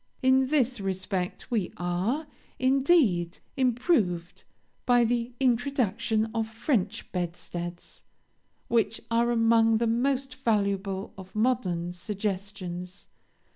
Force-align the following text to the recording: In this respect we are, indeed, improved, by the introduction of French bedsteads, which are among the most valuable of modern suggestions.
In 0.23 0.47
this 0.47 0.79
respect 0.81 1.51
we 1.51 1.71
are, 1.77 2.25
indeed, 2.57 3.37
improved, 3.55 4.43
by 4.87 5.05
the 5.05 5.31
introduction 5.39 6.31
of 6.33 6.47
French 6.47 7.11
bedsteads, 7.11 8.01
which 8.67 8.99
are 9.11 9.29
among 9.29 9.77
the 9.77 9.85
most 9.85 10.37
valuable 10.43 11.13
of 11.19 11.35
modern 11.35 11.93
suggestions. 11.93 13.09